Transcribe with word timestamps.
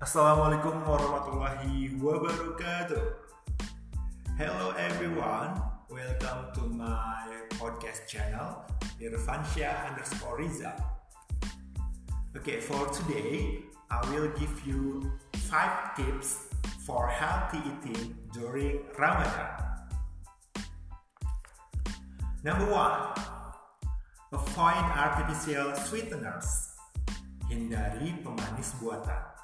Assalamualaikum 0.00 0.80
warahmatullahi 0.88 1.92
wabarakatuh. 2.00 3.04
Hello 4.40 4.72
everyone, 4.80 5.60
welcome 5.92 6.48
to 6.56 6.64
my 6.72 7.28
podcast 7.60 8.08
channel 8.08 8.64
Irfansyah 8.96 9.92
underscore 9.92 10.40
Riza. 10.40 10.72
Okay, 12.32 12.64
for 12.64 12.88
today, 12.88 13.60
I 13.92 14.00
will 14.08 14.32
give 14.40 14.64
you 14.64 15.04
five 15.52 15.92
tips 15.92 16.48
for 16.88 17.04
healthy 17.04 17.60
eating 17.60 18.16
during 18.32 18.80
Ramadan. 18.96 19.52
Number 22.40 22.72
one, 22.72 23.04
avoid 24.32 24.80
artificial 24.96 25.76
sweeteners. 25.76 26.72
Hindari 27.52 28.16
pemanis 28.24 28.72
buatan. 28.80 29.39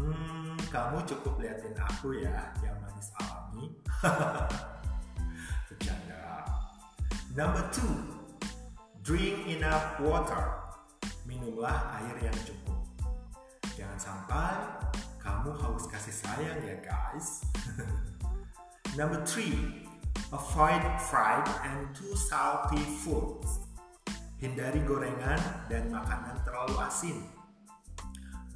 Hmm, 0.00 0.56
kamu 0.72 1.04
cukup 1.04 1.44
liatin 1.44 1.76
aku 1.76 2.24
ya, 2.24 2.48
yang 2.64 2.72
manis 2.80 3.12
alami. 3.20 3.68
Bercanda. 5.68 6.48
Number 7.36 7.60
two, 7.68 8.16
drink 9.04 9.44
enough 9.44 10.00
water. 10.00 10.56
Minumlah 11.28 12.00
air 12.00 12.32
yang 12.32 12.38
cukup. 12.48 12.80
Jangan 13.76 14.00
sampai 14.00 14.56
kamu 15.20 15.52
haus 15.60 15.84
kasih 15.84 16.16
sayang 16.16 16.64
ya 16.64 16.80
guys. 16.80 17.44
Number 18.98 19.20
three, 19.28 19.84
avoid 20.32 20.80
fried 21.12 21.44
and 21.68 21.92
too 21.92 22.16
salty 22.16 22.80
foods. 23.04 23.68
Hindari 24.40 24.80
gorengan 24.88 25.68
dan 25.68 25.92
makanan 25.92 26.40
terlalu 26.40 26.80
asin 26.88 27.39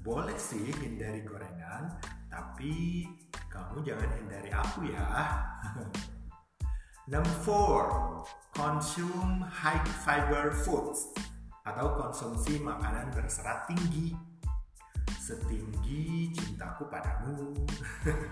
boleh 0.05 0.37
sih 0.37 0.69
hindari 0.85 1.25
gorengan, 1.25 1.97
tapi 2.29 3.09
kamu 3.49 3.81
jangan 3.89 4.11
hindari 4.21 4.53
aku 4.53 4.85
ya. 4.93 5.09
Number 7.11 7.37
four, 7.41 7.83
consume 8.53 9.41
high 9.49 9.81
fiber 10.05 10.53
foods 10.53 11.09
atau 11.65 11.97
konsumsi 11.97 12.61
makanan 12.61 13.17
berserat 13.17 13.65
tinggi 13.65 14.13
setinggi 15.25 16.37
cintaku 16.37 16.85
padamu. 16.93 17.57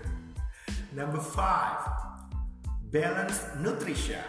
Number 0.97 1.17
five, 1.17 1.81
balance 2.93 3.49
nutrition, 3.57 4.21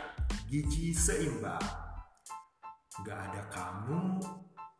gizi 0.48 0.96
seimbang. 0.96 1.60
Gak 3.04 3.20
ada 3.20 3.44
kamu, 3.52 4.16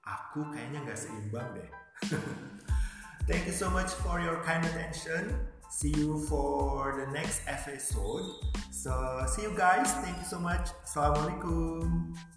aku 0.01 0.49
kayaknya 0.49 0.81
gak 0.89 0.97
seimbang 0.97 1.45
deh. 1.53 1.84
Thank 3.29 3.47
you 3.47 3.53
so 3.53 3.71
much 3.71 3.91
for 4.05 4.21
your 4.21 4.43
kind 4.45 4.65
attention. 4.65 5.35
See 5.71 5.91
you 5.97 6.21
for 6.29 7.01
the 7.01 7.11
next 7.13 7.43
episode. 7.47 8.31
So, 8.71 9.25
see 9.27 9.43
you 9.43 9.55
guys. 9.57 9.91
Thank 10.05 10.19
you 10.19 10.29
so 10.29 10.39
much. 10.39 10.71
Assalamualaikum. 10.85 12.34